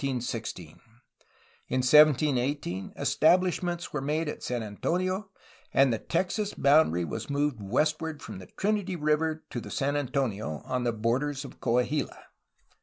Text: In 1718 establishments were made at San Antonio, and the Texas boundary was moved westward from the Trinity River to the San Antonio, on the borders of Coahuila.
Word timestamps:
In 0.03 0.15
1718 0.15 2.93
establishments 2.97 3.93
were 3.93 4.01
made 4.01 4.27
at 4.27 4.41
San 4.41 4.63
Antonio, 4.63 5.29
and 5.71 5.93
the 5.93 5.99
Texas 5.99 6.55
boundary 6.55 7.05
was 7.05 7.29
moved 7.29 7.61
westward 7.61 8.19
from 8.19 8.39
the 8.39 8.47
Trinity 8.47 8.95
River 8.95 9.43
to 9.51 9.61
the 9.61 9.69
San 9.69 9.95
Antonio, 9.95 10.63
on 10.65 10.85
the 10.85 10.91
borders 10.91 11.45
of 11.45 11.59
Coahuila. 11.59 12.17